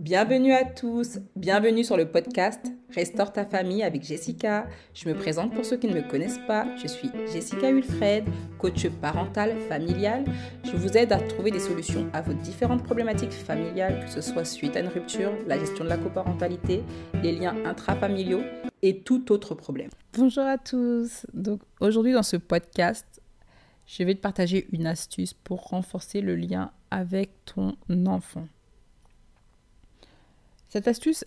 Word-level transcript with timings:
Bienvenue 0.00 0.54
à 0.54 0.64
tous, 0.64 1.18
bienvenue 1.36 1.84
sur 1.84 1.98
le 1.98 2.10
podcast 2.10 2.72
Restaure 2.94 3.34
ta 3.34 3.44
famille 3.44 3.82
avec 3.82 4.02
Jessica. 4.02 4.66
Je 4.94 5.06
me 5.06 5.14
présente 5.14 5.52
pour 5.52 5.62
ceux 5.62 5.76
qui 5.76 5.88
ne 5.88 5.94
me 5.94 6.00
connaissent 6.00 6.40
pas, 6.46 6.66
je 6.78 6.86
suis 6.86 7.10
Jessica 7.30 7.70
Wilfred, 7.70 8.24
coach 8.56 8.88
parental 9.02 9.60
familial. 9.68 10.24
Je 10.64 10.74
vous 10.74 10.96
aide 10.96 11.12
à 11.12 11.18
trouver 11.18 11.50
des 11.50 11.60
solutions 11.60 12.08
à 12.14 12.22
vos 12.22 12.32
différentes 12.32 12.82
problématiques 12.82 13.32
familiales, 13.32 14.06
que 14.06 14.10
ce 14.10 14.22
soit 14.22 14.46
suite 14.46 14.74
à 14.74 14.80
une 14.80 14.88
rupture, 14.88 15.32
la 15.46 15.58
gestion 15.58 15.84
de 15.84 15.90
la 15.90 15.98
coparentalité, 15.98 16.82
les 17.22 17.32
liens 17.32 17.54
intrafamiliaux 17.66 18.40
et 18.80 19.00
tout 19.02 19.30
autre 19.30 19.54
problème. 19.54 19.90
Bonjour 20.14 20.44
à 20.44 20.56
tous. 20.56 21.26
Donc 21.34 21.60
aujourd'hui 21.78 22.14
dans 22.14 22.22
ce 22.22 22.38
podcast, 22.38 23.20
je 23.86 24.02
vais 24.02 24.14
te 24.14 24.20
partager 24.20 24.66
une 24.72 24.86
astuce 24.86 25.34
pour 25.34 25.64
renforcer 25.64 26.22
le 26.22 26.36
lien 26.36 26.70
avec 26.90 27.32
ton 27.44 27.76
enfant. 28.06 28.46
Cette 30.70 30.86
astuce, 30.86 31.24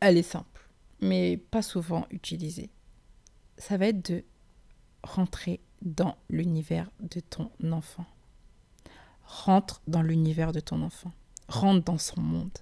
elle 0.00 0.16
est 0.16 0.22
simple, 0.22 0.66
mais 1.02 1.36
pas 1.36 1.60
souvent 1.60 2.06
utilisée. 2.10 2.70
Ça 3.58 3.76
va 3.76 3.88
être 3.88 4.10
de 4.10 4.24
rentrer 5.02 5.60
dans 5.82 6.16
l'univers 6.30 6.90
de 7.00 7.20
ton 7.20 7.50
enfant. 7.70 8.06
Rentre 9.24 9.82
dans 9.88 10.00
l'univers 10.00 10.52
de 10.52 10.60
ton 10.60 10.80
enfant. 10.80 11.12
Rentre 11.48 11.84
dans 11.84 11.98
son 11.98 12.22
monde. 12.22 12.56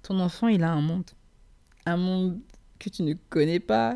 Ton 0.00 0.20
enfant, 0.20 0.48
il 0.48 0.64
a 0.64 0.72
un 0.72 0.80
monde. 0.80 1.10
Un 1.84 1.98
monde 1.98 2.40
que 2.78 2.88
tu 2.88 3.02
ne 3.02 3.12
connais 3.28 3.60
pas, 3.60 3.94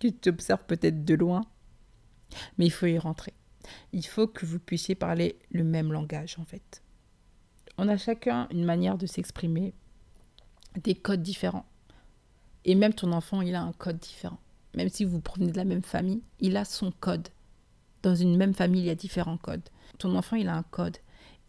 que 0.00 0.08
tu 0.08 0.30
observes 0.30 0.64
peut-être 0.64 1.04
de 1.04 1.14
loin. 1.14 1.42
Mais 2.56 2.64
il 2.64 2.72
faut 2.72 2.86
y 2.86 2.98
rentrer. 2.98 3.34
Il 3.92 4.06
faut 4.06 4.26
que 4.26 4.46
vous 4.46 4.58
puissiez 4.58 4.94
parler 4.94 5.38
le 5.50 5.64
même 5.64 5.92
langage, 5.92 6.38
en 6.38 6.46
fait 6.46 6.83
on 7.78 7.88
a 7.88 7.96
chacun 7.96 8.48
une 8.50 8.64
manière 8.64 8.98
de 8.98 9.06
s'exprimer, 9.06 9.74
des 10.82 10.94
codes 10.94 11.22
différents. 11.22 11.66
Et 12.64 12.74
même 12.74 12.94
ton 12.94 13.12
enfant, 13.12 13.42
il 13.42 13.54
a 13.54 13.62
un 13.62 13.72
code 13.72 13.98
différent. 13.98 14.38
Même 14.74 14.88
si 14.88 15.04
vous 15.04 15.20
provenez 15.20 15.52
de 15.52 15.56
la 15.56 15.64
même 15.64 15.82
famille, 15.82 16.22
il 16.40 16.56
a 16.56 16.64
son 16.64 16.92
code. 16.92 17.28
Dans 18.02 18.14
une 18.14 18.36
même 18.36 18.54
famille, 18.54 18.82
il 18.82 18.86
y 18.86 18.90
a 18.90 18.94
différents 18.94 19.36
codes. 19.36 19.68
Ton 19.98 20.16
enfant, 20.16 20.36
il 20.36 20.48
a 20.48 20.56
un 20.56 20.62
code. 20.62 20.96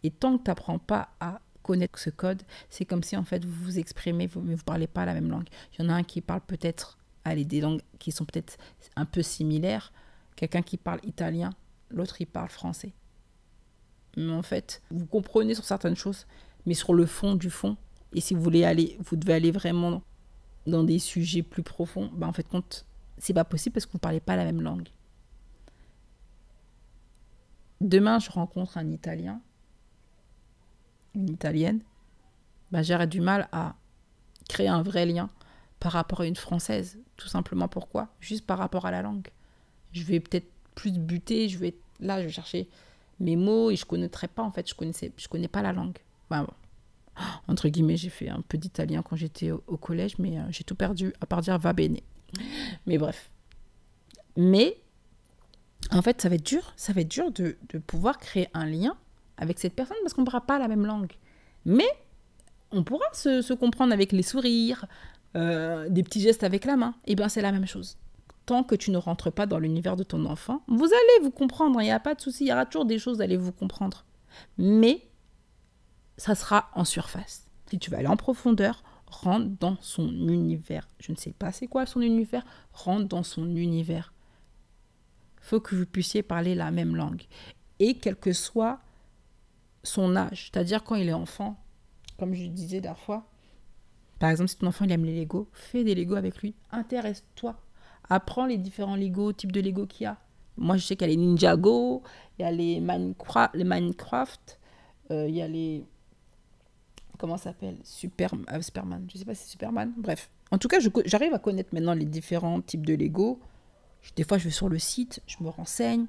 Et 0.02 0.10
tant 0.10 0.38
que 0.38 0.44
tu 0.44 0.50
n'apprends 0.50 0.78
pas 0.78 1.08
à 1.20 1.40
connaître 1.62 1.98
ce 1.98 2.10
code, 2.10 2.42
c'est 2.70 2.84
comme 2.84 3.02
si 3.02 3.16
en 3.16 3.24
fait 3.24 3.44
vous 3.44 3.64
vous 3.64 3.78
exprimez, 3.78 4.18
mais 4.18 4.26
vous 4.26 4.40
ne 4.40 4.56
parlez 4.56 4.86
pas 4.86 5.04
la 5.04 5.14
même 5.14 5.28
langue. 5.28 5.48
Il 5.72 5.82
y 5.82 5.86
en 5.86 5.90
a 5.90 5.94
un 5.94 6.04
qui 6.04 6.20
parle 6.20 6.42
peut-être, 6.42 6.96
allez, 7.24 7.44
des 7.44 7.60
langues 7.60 7.82
qui 7.98 8.12
sont 8.12 8.24
peut-être 8.24 8.56
un 8.94 9.04
peu 9.04 9.22
similaires. 9.22 9.92
Quelqu'un 10.36 10.62
qui 10.62 10.76
parle 10.76 11.00
italien, 11.02 11.50
l'autre 11.90 12.20
il 12.20 12.26
parle 12.26 12.50
français. 12.50 12.92
Mais 14.16 14.32
en 14.32 14.42
fait, 14.42 14.82
vous 14.90 15.06
comprenez 15.06 15.54
sur 15.54 15.64
certaines 15.64 15.96
choses, 15.96 16.26
mais 16.64 16.74
sur 16.74 16.94
le 16.94 17.06
fond 17.06 17.34
du 17.34 17.50
fond, 17.50 17.76
et 18.12 18.20
si 18.20 18.34
vous 18.34 18.40
voulez 18.40 18.64
aller, 18.64 18.96
vous 19.00 19.16
devez 19.16 19.34
aller 19.34 19.50
vraiment 19.50 20.02
dans 20.66 20.84
des 20.84 20.98
sujets 20.98 21.42
plus 21.42 21.62
profonds, 21.62 22.10
bah 22.14 22.26
en 22.26 22.32
fait, 22.32 22.48
compte, 22.48 22.86
c'est 23.18 23.34
pas 23.34 23.44
possible 23.44 23.74
parce 23.74 23.86
que 23.86 23.92
vous 23.92 23.98
ne 23.98 24.00
parlez 24.00 24.20
pas 24.20 24.36
la 24.36 24.44
même 24.44 24.62
langue. 24.62 24.88
Demain, 27.80 28.18
je 28.18 28.30
rencontre 28.30 28.78
un 28.78 28.90
Italien, 28.90 29.40
une 31.14 31.28
Italienne, 31.28 31.82
bah, 32.72 32.82
j'aurais 32.82 33.06
du 33.06 33.20
mal 33.20 33.48
à 33.52 33.76
créer 34.48 34.68
un 34.68 34.82
vrai 34.82 35.06
lien 35.06 35.30
par 35.78 35.92
rapport 35.92 36.22
à 36.22 36.26
une 36.26 36.36
Française. 36.36 36.98
Tout 37.16 37.28
simplement 37.28 37.68
pourquoi? 37.68 38.08
Juste 38.20 38.46
par 38.46 38.58
rapport 38.58 38.86
à 38.86 38.90
la 38.90 39.02
langue. 39.02 39.28
Je 39.92 40.02
vais 40.02 40.20
peut-être 40.20 40.50
plus 40.74 40.98
buter, 40.98 41.48
je 41.48 41.58
vais 41.58 41.74
là, 42.00 42.20
je 42.20 42.26
vais 42.26 42.32
chercher 42.32 42.68
mes 43.20 43.36
mots 43.36 43.70
et 43.70 43.76
je 43.76 43.84
connaîtrais 43.84 44.28
pas 44.28 44.42
en 44.42 44.50
fait, 44.50 44.68
je 44.68 44.74
connaissais, 44.74 45.12
je 45.16 45.28
connais 45.28 45.48
pas 45.48 45.62
la 45.62 45.72
langue. 45.72 45.98
bon. 46.30 46.46
Entre 47.48 47.68
guillemets, 47.68 47.96
j'ai 47.96 48.10
fait 48.10 48.28
un 48.28 48.42
peu 48.46 48.58
d'italien 48.58 49.02
quand 49.02 49.16
j'étais 49.16 49.50
au, 49.50 49.76
collège, 49.78 50.18
mais 50.18 50.38
euh, 50.38 50.42
j'ai 50.50 50.64
tout 50.64 50.74
perdu 50.74 51.14
à 51.20 51.26
part 51.26 51.40
dire 51.40 51.58
va 51.58 51.72
bene. 51.72 51.98
Mais 52.86 52.98
bref. 52.98 53.30
Mais 54.36 54.76
en 55.90 56.02
fait, 56.02 56.20
ça 56.20 56.28
va 56.28 56.34
être 56.34 56.44
dur, 56.44 56.74
ça 56.76 56.92
va 56.92 57.00
être 57.00 57.10
dur 57.10 57.30
de, 57.30 57.56
de 57.70 57.78
pouvoir 57.78 58.18
créer 58.18 58.48
un 58.52 58.66
lien 58.66 58.96
avec 59.38 59.58
cette 59.58 59.74
personne 59.74 59.96
parce 60.02 60.12
qu'on 60.12 60.22
ne 60.22 60.26
parlera 60.26 60.46
pas 60.46 60.58
la 60.58 60.68
même 60.68 60.84
langue. 60.84 61.12
Mais 61.64 61.88
on 62.70 62.84
pourra 62.84 63.06
se, 63.12 63.40
se 63.42 63.54
comprendre 63.54 63.92
avec 63.92 64.12
les 64.12 64.22
sourires, 64.22 64.86
euh, 65.36 65.88
des 65.88 66.02
petits 66.02 66.20
gestes 66.20 66.44
avec 66.44 66.64
la 66.64 66.76
main. 66.76 66.94
Et 67.06 67.14
bien, 67.14 67.28
c'est 67.28 67.42
la 67.42 67.52
même 67.52 67.66
chose 67.66 67.96
tant 68.46 68.62
que 68.62 68.74
tu 68.74 68.90
ne 68.90 68.96
rentres 68.96 69.32
pas 69.32 69.46
dans 69.46 69.58
l'univers 69.58 69.96
de 69.96 70.04
ton 70.04 70.24
enfant, 70.24 70.62
vous 70.68 70.86
allez 70.86 71.24
vous 71.24 71.32
comprendre, 71.32 71.80
il 71.82 71.84
n'y 71.84 71.90
a 71.90 72.00
pas 72.00 72.14
de 72.14 72.20
souci, 72.20 72.44
il 72.44 72.48
y 72.48 72.52
aura 72.52 72.64
toujours 72.64 72.86
des 72.86 72.98
choses, 72.98 73.20
allez 73.20 73.36
vous 73.36 73.52
comprendre. 73.52 74.06
Mais 74.56 75.02
ça 76.16 76.34
sera 76.34 76.70
en 76.74 76.84
surface. 76.84 77.48
Si 77.68 77.78
tu 77.78 77.90
veux 77.90 77.98
aller 77.98 78.06
en 78.06 78.16
profondeur, 78.16 78.82
rentre 79.06 79.48
dans 79.60 79.76
son 79.80 80.08
univers. 80.08 80.86
Je 81.00 81.12
ne 81.12 81.16
sais 81.16 81.32
pas 81.32 81.52
c'est 81.52 81.66
quoi 81.66 81.86
son 81.86 82.00
univers, 82.00 82.44
rentre 82.72 83.08
dans 83.08 83.22
son 83.22 83.54
univers. 83.56 84.12
faut 85.40 85.60
que 85.60 85.74
vous 85.74 85.86
puissiez 85.86 86.22
parler 86.22 86.54
la 86.54 86.70
même 86.70 86.96
langue. 86.96 87.24
Et 87.78 87.98
quel 87.98 88.16
que 88.16 88.32
soit 88.32 88.80
son 89.82 90.16
âge, 90.16 90.50
c'est-à-dire 90.50 90.82
quand 90.82 90.94
il 90.94 91.08
est 91.08 91.12
enfant, 91.12 91.62
comme 92.18 92.34
je 92.34 92.46
disais 92.46 92.80
la 92.80 92.94
fois, 92.94 93.28
par 94.18 94.30
exemple, 94.30 94.48
si 94.48 94.56
ton 94.56 94.66
enfant 94.68 94.84
il 94.84 94.92
aime 94.92 95.04
les 95.04 95.20
Lego, 95.20 95.48
fais 95.52 95.84
des 95.84 95.94
Lego 95.94 96.14
avec 96.14 96.38
lui, 96.38 96.54
intéresse-toi 96.70 97.60
apprends 98.10 98.46
les 98.46 98.58
différents 98.58 98.96
Lego, 98.96 99.32
types 99.32 99.52
de 99.52 99.60
Lego 99.60 99.86
qu'il 99.86 100.04
y 100.04 100.06
a. 100.06 100.16
Moi, 100.56 100.76
je 100.76 100.86
sais 100.86 100.96
qu'il 100.96 101.08
y 101.08 101.10
a 101.12 101.14
les 101.14 101.16
Ninjago, 101.16 102.02
il 102.38 102.42
y 102.42 102.44
a 102.44 102.50
les 102.50 102.80
Minecraft, 102.80 104.58
euh, 105.10 105.28
il 105.28 105.34
y 105.34 105.42
a 105.42 105.48
les. 105.48 105.84
Comment 107.18 107.36
ça 107.36 107.44
s'appelle 107.44 107.76
euh, 107.76 107.84
Superman. 108.62 109.06
Je 109.12 109.18
sais 109.18 109.24
pas 109.24 109.34
si 109.34 109.44
c'est 109.44 109.50
Superman. 109.50 109.92
Bref. 109.96 110.30
En 110.50 110.58
tout 110.58 110.68
cas, 110.68 110.78
j'arrive 111.06 111.34
à 111.34 111.38
connaître 111.38 111.74
maintenant 111.74 111.94
les 111.94 112.04
différents 112.04 112.60
types 112.60 112.86
de 112.86 112.94
Lego. 112.94 113.40
Des 114.14 114.22
fois, 114.22 114.38
je 114.38 114.44
vais 114.44 114.50
sur 114.50 114.68
le 114.68 114.78
site, 114.78 115.20
je 115.26 115.36
me 115.42 115.48
renseigne. 115.48 116.06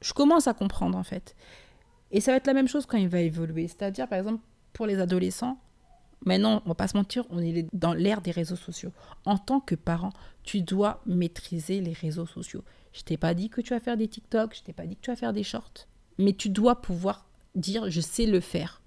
Je 0.00 0.14
commence 0.14 0.46
à 0.46 0.54
comprendre, 0.54 0.96
en 0.96 1.02
fait. 1.02 1.36
Et 2.10 2.20
ça 2.20 2.32
va 2.32 2.38
être 2.38 2.46
la 2.46 2.54
même 2.54 2.68
chose 2.68 2.86
quand 2.86 2.96
il 2.96 3.08
va 3.08 3.20
évoluer. 3.20 3.68
C'est-à-dire, 3.68 4.08
par 4.08 4.18
exemple, 4.18 4.42
pour 4.72 4.86
les 4.86 4.98
adolescents, 4.98 5.58
Maintenant, 6.24 6.62
on 6.64 6.68
va 6.68 6.74
pas 6.74 6.88
se 6.88 6.96
mentir, 6.96 7.24
on 7.30 7.38
est 7.38 7.66
dans 7.72 7.94
l'ère 7.94 8.20
des 8.20 8.30
réseaux 8.30 8.56
sociaux. 8.56 8.92
En 9.24 9.38
tant 9.38 9.60
que 9.60 9.74
parent, 9.74 10.12
tu 10.42 10.60
dois 10.60 11.00
maîtriser 11.06 11.80
les 11.80 11.92
réseaux 11.92 12.26
sociaux. 12.26 12.62
Je 12.92 13.02
t'ai 13.02 13.16
pas 13.16 13.34
dit 13.34 13.48
que 13.48 13.60
tu 13.60 13.70
vas 13.70 13.80
faire 13.80 13.96
des 13.96 14.08
TikTok, 14.08 14.54
je 14.54 14.62
t'ai 14.62 14.72
pas 14.72 14.86
dit 14.86 14.96
que 14.96 15.00
tu 15.00 15.10
vas 15.10 15.16
faire 15.16 15.32
des 15.32 15.44
shorts, 15.44 15.86
mais 16.18 16.32
tu 16.32 16.50
dois 16.50 16.82
pouvoir 16.82 17.26
dire 17.54 17.90
je 17.90 18.00
sais 18.00 18.26
le 18.26 18.40
faire. 18.40 18.82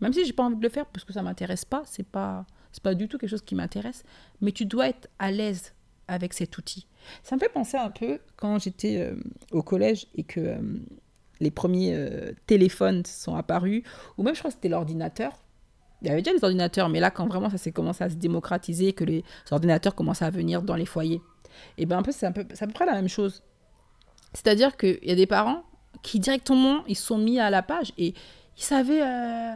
Même 0.00 0.12
si 0.12 0.24
j'ai 0.24 0.32
pas 0.32 0.44
envie 0.44 0.56
de 0.56 0.62
le 0.62 0.68
faire 0.68 0.86
parce 0.86 1.04
que 1.04 1.12
ça 1.12 1.22
m'intéresse 1.22 1.64
pas, 1.64 1.82
c'est 1.86 2.06
pas 2.06 2.46
c'est 2.72 2.82
pas 2.82 2.94
du 2.94 3.08
tout 3.08 3.18
quelque 3.18 3.30
chose 3.30 3.42
qui 3.42 3.54
m'intéresse, 3.54 4.02
mais 4.40 4.52
tu 4.52 4.64
dois 4.64 4.88
être 4.88 5.08
à 5.18 5.30
l'aise 5.30 5.74
avec 6.08 6.32
cet 6.32 6.56
outil. 6.58 6.86
Ça 7.22 7.36
me 7.36 7.40
fait 7.40 7.48
penser 7.48 7.76
un 7.76 7.90
peu 7.90 8.18
quand 8.36 8.58
j'étais 8.58 8.98
euh, 8.98 9.14
au 9.50 9.62
collège 9.62 10.06
et 10.14 10.24
que 10.24 10.40
euh, 10.40 10.58
les 11.40 11.50
premiers 11.50 11.94
euh, 11.94 12.32
téléphones 12.46 13.04
sont 13.04 13.34
apparus, 13.34 13.82
ou 14.16 14.22
même 14.22 14.34
je 14.34 14.40
crois 14.40 14.50
que 14.50 14.56
c'était 14.56 14.68
l'ordinateur 14.68 15.32
il 16.02 16.08
y 16.08 16.10
avait 16.10 16.20
déjà 16.20 16.34
les 16.34 16.42
ordinateurs, 16.42 16.88
mais 16.88 17.00
là, 17.00 17.10
quand 17.10 17.26
vraiment 17.26 17.48
ça 17.48 17.58
s'est 17.58 17.72
commencé 17.72 18.02
à 18.02 18.10
se 18.10 18.16
démocratiser, 18.16 18.92
que 18.92 19.04
les 19.04 19.24
ordinateurs 19.50 19.94
commençaient 19.94 20.24
à 20.24 20.30
venir 20.30 20.62
dans 20.62 20.74
les 20.74 20.86
foyers, 20.86 21.22
et 21.78 21.86
bien 21.86 21.98
un 21.98 22.02
peu, 22.02 22.12
c'est 22.12 22.26
un 22.26 22.32
peu, 22.32 22.40
à 22.40 22.66
peu 22.66 22.72
près 22.72 22.86
la 22.86 22.94
même 22.94 23.08
chose. 23.08 23.42
C'est-à-dire 24.34 24.76
qu'il 24.76 24.98
y 25.02 25.12
a 25.12 25.14
des 25.14 25.26
parents 25.26 25.62
qui 26.02 26.18
directement, 26.18 26.84
ils 26.88 26.96
sont 26.96 27.18
mis 27.18 27.38
à 27.38 27.50
la 27.50 27.62
page 27.62 27.92
et 27.98 28.14
ils 28.56 28.62
savaient 28.62 29.02
euh, 29.02 29.54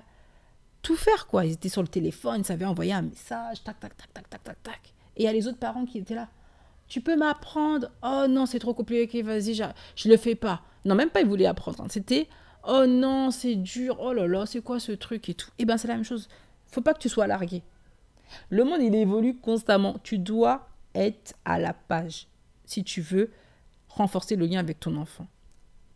tout 0.82 0.96
faire, 0.96 1.26
quoi. 1.26 1.44
Ils 1.44 1.52
étaient 1.52 1.68
sur 1.68 1.82
le 1.82 1.88
téléphone, 1.88 2.40
ils 2.40 2.44
savaient 2.44 2.64
envoyer 2.64 2.92
un 2.92 3.02
message, 3.02 3.64
tac, 3.64 3.80
tac, 3.80 3.96
tac, 3.96 4.12
tac, 4.12 4.28
tac, 4.28 4.44
tac, 4.44 4.62
tac. 4.62 4.80
Et 5.16 5.22
il 5.22 5.24
y 5.24 5.28
a 5.28 5.32
les 5.32 5.48
autres 5.48 5.58
parents 5.58 5.84
qui 5.84 5.98
étaient 5.98 6.14
là. 6.14 6.28
Tu 6.88 7.00
peux 7.00 7.16
m'apprendre? 7.16 7.90
Oh 8.02 8.26
non, 8.28 8.46
c'est 8.46 8.60
trop 8.60 8.74
compliqué, 8.74 9.22
vas-y, 9.22 9.54
je 9.54 10.08
le 10.08 10.16
fais 10.16 10.36
pas. 10.36 10.62
Non, 10.84 10.94
même 10.94 11.10
pas, 11.10 11.20
ils 11.22 11.26
voulaient 11.26 11.46
apprendre. 11.46 11.84
C'était 11.88 12.28
oh 12.66 12.86
non, 12.86 13.30
c'est 13.30 13.56
dur, 13.56 13.98
oh 14.00 14.12
là 14.12 14.26
là, 14.26 14.46
c'est 14.46 14.62
quoi 14.62 14.80
ce 14.80 14.92
truc 14.92 15.28
et 15.28 15.34
tout. 15.34 15.50
Eh 15.58 15.64
bien, 15.64 15.76
c'est 15.76 15.88
la 15.88 15.94
même 15.94 16.04
chose. 16.04 16.28
Faut 16.66 16.80
pas 16.80 16.94
que 16.94 16.98
tu 16.98 17.08
sois 17.08 17.26
largué. 17.26 17.62
Le 18.50 18.64
monde, 18.64 18.80
il 18.82 18.94
évolue 18.94 19.36
constamment. 19.36 19.96
Tu 20.02 20.18
dois 20.18 20.68
être 20.94 21.34
à 21.44 21.58
la 21.58 21.72
page 21.72 22.28
si 22.64 22.82
tu 22.82 23.00
veux 23.00 23.30
renforcer 23.88 24.36
le 24.36 24.46
lien 24.46 24.60
avec 24.60 24.80
ton 24.80 24.96
enfant. 24.96 25.26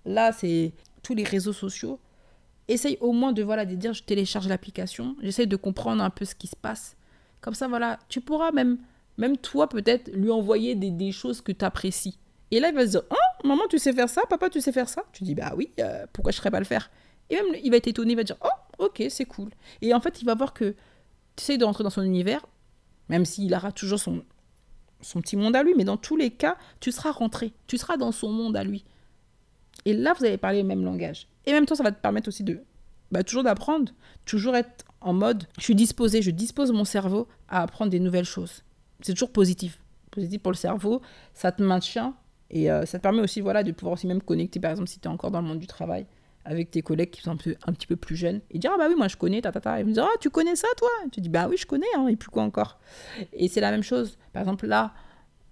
Là, 0.04 0.32
c'est 0.32 0.72
tous 1.02 1.14
les 1.14 1.24
réseaux 1.24 1.52
sociaux. 1.52 1.98
Essaye 2.68 2.96
au 3.00 3.12
moins 3.12 3.32
de, 3.32 3.42
voilà, 3.42 3.66
de 3.66 3.74
dire, 3.74 3.92
je 3.92 4.02
télécharge 4.02 4.46
l'application, 4.46 5.16
j'essaye 5.20 5.48
de 5.48 5.56
comprendre 5.56 6.04
un 6.04 6.10
peu 6.10 6.24
ce 6.24 6.36
qui 6.36 6.46
se 6.46 6.54
passe. 6.54 6.96
Comme 7.40 7.54
ça, 7.54 7.66
voilà, 7.66 7.98
tu 8.08 8.20
pourras 8.20 8.52
même, 8.52 8.78
même 9.18 9.36
toi, 9.36 9.68
peut-être, 9.68 10.08
lui 10.12 10.30
envoyer 10.30 10.76
des, 10.76 10.90
des 10.90 11.10
choses 11.10 11.40
que 11.40 11.50
tu 11.50 11.64
apprécies. 11.64 12.16
Et 12.52 12.60
là, 12.60 12.68
il 12.68 12.74
va 12.74 12.86
se 12.86 12.90
dire, 12.92 13.02
oh, 13.10 13.29
maman, 13.44 13.62
tu 13.68 13.78
sais 13.78 13.92
faire 13.92 14.08
ça, 14.08 14.22
papa, 14.28 14.50
tu 14.50 14.60
sais 14.60 14.72
faire 14.72 14.88
ça? 14.88 15.04
Tu 15.12 15.24
dis, 15.24 15.34
bah 15.34 15.52
oui, 15.56 15.70
euh, 15.80 16.06
pourquoi 16.12 16.32
je 16.32 16.36
ne 16.36 16.40
serais 16.40 16.50
pas 16.50 16.58
le 16.58 16.64
faire? 16.64 16.90
Et 17.28 17.36
même, 17.36 17.54
il 17.62 17.70
va 17.70 17.76
être 17.76 17.86
étonné, 17.86 18.12
il 18.12 18.16
va 18.16 18.24
dire, 18.24 18.36
oh, 18.44 18.84
ok, 18.84 19.02
c'est 19.08 19.24
cool. 19.24 19.50
Et 19.82 19.94
en 19.94 20.00
fait, 20.00 20.20
il 20.20 20.24
va 20.24 20.34
voir 20.34 20.52
que 20.52 20.74
tu 21.36 21.44
essayes 21.44 21.58
d'entrer 21.58 21.84
dans 21.84 21.90
son 21.90 22.02
univers, 22.02 22.44
même 23.08 23.24
s'il 23.24 23.54
aura 23.54 23.72
toujours 23.72 24.00
son, 24.00 24.24
son 25.00 25.20
petit 25.20 25.36
monde 25.36 25.56
à 25.56 25.62
lui, 25.62 25.74
mais 25.76 25.84
dans 25.84 25.96
tous 25.96 26.16
les 26.16 26.30
cas, 26.30 26.56
tu 26.80 26.92
seras 26.92 27.12
rentré, 27.12 27.52
tu 27.66 27.78
seras 27.78 27.96
dans 27.96 28.12
son 28.12 28.30
monde 28.30 28.56
à 28.56 28.64
lui. 28.64 28.84
Et 29.84 29.92
là, 29.92 30.12
vous 30.18 30.24
allez 30.24 30.38
parler 30.38 30.62
le 30.62 30.68
même 30.68 30.84
langage. 30.84 31.28
Et 31.46 31.52
même 31.52 31.66
temps, 31.66 31.74
ça 31.74 31.82
va 31.82 31.92
te 31.92 32.00
permettre 32.00 32.28
aussi 32.28 32.44
de 32.44 32.60
bah, 33.10 33.24
toujours 33.24 33.42
d'apprendre, 33.42 33.92
toujours 34.24 34.56
être 34.56 34.84
en 35.00 35.12
mode, 35.12 35.44
je 35.58 35.64
suis 35.64 35.74
disposé, 35.74 36.20
je 36.22 36.30
dispose 36.30 36.72
mon 36.72 36.84
cerveau 36.84 37.26
à 37.48 37.62
apprendre 37.62 37.90
des 37.90 38.00
nouvelles 38.00 38.24
choses. 38.24 38.62
C'est 39.00 39.14
toujours 39.14 39.32
positif. 39.32 39.80
Positif 40.10 40.42
pour 40.42 40.52
le 40.52 40.56
cerveau, 40.56 41.00
ça 41.32 41.52
te 41.52 41.62
maintient 41.62 42.14
et 42.50 42.70
euh, 42.70 42.84
ça 42.84 42.98
te 42.98 43.02
permet 43.02 43.22
aussi 43.22 43.40
voilà, 43.40 43.62
de 43.62 43.72
pouvoir 43.72 43.94
aussi 43.94 44.06
même 44.06 44.22
connecter, 44.22 44.60
par 44.60 44.72
exemple, 44.72 44.88
si 44.88 44.98
tu 44.98 45.08
es 45.08 45.10
encore 45.10 45.30
dans 45.30 45.40
le 45.40 45.46
monde 45.46 45.60
du 45.60 45.66
travail, 45.66 46.06
avec 46.44 46.70
tes 46.70 46.82
collègues 46.82 47.10
qui 47.10 47.22
sont 47.22 47.32
un, 47.32 47.36
peu, 47.36 47.54
un 47.66 47.72
petit 47.72 47.86
peu 47.86 47.96
plus 47.96 48.16
jeunes 48.16 48.40
et 48.50 48.58
dire 48.58 48.72
Ah 48.74 48.78
bah 48.78 48.86
oui, 48.88 48.94
moi 48.96 49.08
je 49.08 49.16
connais, 49.16 49.40
ta, 49.42 49.52
ta, 49.52 49.60
ta. 49.60 49.80
Et 49.80 49.84
me 49.84 49.92
dire 49.92 50.04
Ah, 50.04 50.16
tu 50.20 50.30
connais 50.30 50.56
ça 50.56 50.68
toi? 50.76 50.88
Tu 51.12 51.20
dis 51.20 51.28
Bah 51.28 51.46
oui, 51.48 51.56
je 51.56 51.66
connais, 51.66 51.86
hein, 51.96 52.08
et 52.08 52.16
puis 52.16 52.28
quoi 52.28 52.42
encore 52.42 52.78
Et 53.32 53.48
c'est 53.48 53.60
la 53.60 53.70
même 53.70 53.82
chose. 53.82 54.18
Par 54.32 54.42
exemple, 54.42 54.66
là, 54.66 54.92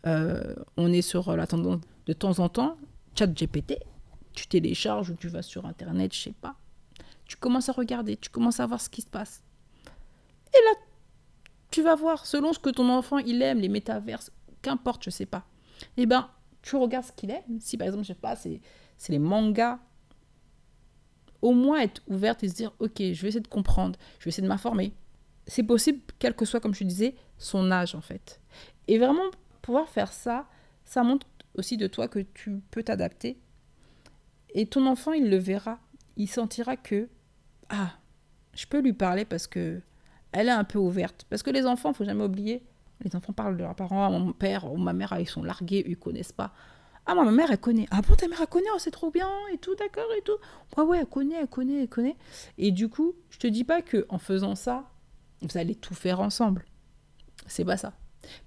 euh, 0.07 0.55
on 0.77 0.93
est 0.93 1.03
sur 1.03 1.37
la 1.37 1.47
tendance 1.47 1.81
de 2.07 2.13
temps 2.13 2.39
en 2.39 2.49
temps, 2.49 2.77
chat 3.15 3.27
GPT, 3.27 3.75
tu 4.35 4.47
télécharges 4.47 5.11
ou 5.11 5.15
tu 5.15 5.29
vas 5.29 5.43
sur 5.43 5.67
Internet, 5.67 6.15
je 6.15 6.21
sais 6.23 6.35
pas. 6.41 6.57
Tu 7.27 7.37
commences 7.37 7.69
à 7.69 7.73
regarder, 7.73 8.17
tu 8.17 8.31
commences 8.31 8.61
à 8.61 8.67
voir 8.67 8.81
ce 8.81 8.89
qui 8.89 9.03
se 9.03 9.07
passe. 9.09 9.43
Et 10.55 10.65
là, 10.65 10.81
tu 11.71 11.83
vas 11.83 11.95
voir, 11.95 12.25
selon 12.25 12.55
ce 12.55 12.59
que 12.59 12.71
ton 12.71 12.89
enfant 12.89 13.19
il 13.19 13.43
aime, 13.43 13.59
les 13.59 13.69
métaverses, 13.69 14.33
qu'importe, 14.63 15.05
je 15.05 15.11
sais 15.11 15.27
pas. 15.27 15.45
Eh 15.97 16.07
ben, 16.07 16.29
tu 16.63 16.77
regardes 16.77 17.07
ce 17.07 17.13
qu'il 17.13 17.31
aime. 17.31 17.61
Si 17.61 17.77
par 17.77 17.87
exemple, 17.87 18.05
je 18.05 18.09
sais 18.09 18.19
pas, 18.19 18.37
c'est, 18.37 18.61
les 19.09 19.19
mangas 19.19 19.79
au 21.41 21.53
moins 21.53 21.81
être 21.81 22.03
ouverte 22.09 22.43
et 22.43 22.49
se 22.49 22.55
dire, 22.55 22.73
ok, 22.81 22.97
je 22.99 23.23
vais 23.23 23.29
essayer 23.29 23.41
de 23.41 23.49
comprendre, 23.49 23.99
je 24.19 24.25
vais 24.25 24.31
essayer 24.31 24.43
de 24.43 24.49
m'informer. 24.49 24.93
C'est 25.47 25.63
possible, 25.63 26.01
quel 26.19 26.35
que 26.35 26.45
soit, 26.45 26.61
comme 26.61 26.75
je 26.75 26.85
disais, 26.85 27.15
son 27.39 27.71
âge 27.71 27.95
en 27.95 28.01
fait. 28.01 28.41
Et 28.89 28.99
vraiment, 28.99 29.31
pouvoir 29.63 29.89
faire 29.89 30.13
ça, 30.13 30.47
ça 30.85 31.03
montre 31.03 31.27
aussi 31.55 31.77
de 31.77 31.87
toi 31.87 32.09
que 32.09 32.21
tu 32.21 32.61
peux 32.71 32.83
t'adapter. 32.83 33.39
Et 34.55 34.67
ton 34.67 34.87
enfant, 34.87 35.13
il 35.13 35.31
le 35.31 35.37
verra. 35.37 35.79
Il 36.17 36.29
sentira 36.29 36.77
que, 36.77 37.09
ah, 37.69 37.93
je 38.55 38.67
peux 38.67 38.81
lui 38.81 38.93
parler 38.93 39.25
parce 39.25 39.47
que 39.47 39.81
elle 40.33 40.49
est 40.49 40.53
un 40.53 40.65
peu 40.65 40.79
ouverte. 40.79 41.27
Parce 41.31 41.43
que 41.43 41.51
les 41.51 41.67
enfants, 41.67 41.93
faut 41.93 42.05
jamais 42.05 42.25
oublier, 42.25 42.63
les 43.01 43.15
enfants 43.17 43.33
parlent 43.33 43.57
de 43.57 43.63
leurs 43.63 43.75
parents, 43.75 44.11
mon 44.11 44.33
père 44.33 44.71
ou 44.71 44.77
ma 44.77 44.93
mère, 44.93 45.17
ils 45.19 45.29
sont 45.29 45.43
largués, 45.43 45.85
ils 45.87 45.97
connaissent 45.97 46.33
pas. 46.33 46.53
Ah, 47.07 47.15
ma 47.15 47.31
mère, 47.31 47.51
elle 47.51 47.59
connaît. 47.59 47.87
Ah 47.91 48.03
bon, 48.03 48.15
ta 48.15 48.29
mère, 48.29 48.39
elle 48.41 48.49
connaît, 48.49 48.67
oh, 48.75 48.79
c'est 48.79 48.91
trop 48.91 49.11
bien, 49.11 49.31
et 49.53 49.57
tout, 49.59 49.75
d'accord, 49.77 50.09
et 50.19 50.23
tout. 50.23 50.37
Ouais, 50.77 50.85
ouais, 50.85 50.99
elle 50.99 51.07
connaît, 51.07 51.37
elle 51.41 51.49
connaît, 51.49 51.83
elle 51.83 51.89
connaît. 51.89 52.17
Et 52.59 52.71
du 52.71 52.89
coup, 52.89 53.15
je 53.31 53.39
te 53.39 53.47
dis 53.47 53.65
pas 53.65 53.81
que 53.81 54.05
en 54.11 54.19
faisant 54.19 54.55
ça, 54.55 54.85
vous 55.41 55.57
allez 55.57 55.75
tout 55.75 55.95
faire 55.95 56.21
ensemble. 56.21 56.67
C'est 57.47 57.65
pas 57.65 57.79
ça. 57.79 57.95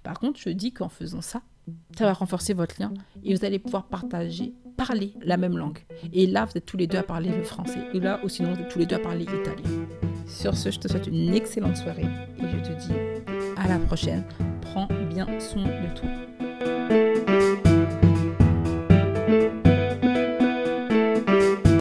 Par 0.02 0.20
contre, 0.20 0.38
je 0.38 0.50
dis 0.50 0.72
qu'en 0.72 0.88
faisant 0.88 1.22
ça, 1.22 1.42
ça 1.96 2.04
va 2.04 2.12
renforcer 2.12 2.54
votre 2.54 2.80
lien 2.80 2.92
et 3.24 3.34
vous 3.34 3.44
allez 3.44 3.58
pouvoir 3.58 3.86
partager, 3.86 4.54
parler 4.76 5.14
la 5.22 5.36
même 5.36 5.56
langue. 5.56 5.84
Et 6.12 6.26
là, 6.26 6.44
vous 6.44 6.56
êtes 6.56 6.66
tous 6.66 6.76
les 6.76 6.86
deux 6.86 6.98
à 6.98 7.02
parler 7.02 7.30
le 7.30 7.42
français. 7.42 7.80
Et 7.94 8.00
là, 8.00 8.20
ou 8.24 8.28
sinon, 8.28 8.54
vous 8.54 8.60
êtes 8.60 8.68
tous 8.68 8.78
les 8.78 8.86
deux 8.86 8.96
à 8.96 9.00
parler 9.00 9.24
italien. 9.24 9.86
Sur 10.26 10.56
ce, 10.56 10.70
je 10.70 10.78
te 10.78 10.88
souhaite 10.88 11.06
une 11.06 11.34
excellente 11.34 11.76
soirée 11.76 12.06
et 12.38 12.48
je 12.48 12.56
te 12.58 12.72
dis 12.86 13.31
à 13.64 13.68
la 13.68 13.78
prochaine. 13.78 14.24
Prends 14.60 14.88
bien 15.10 15.26
soin 15.40 15.64
de 15.64 15.98
toi. 15.98 16.08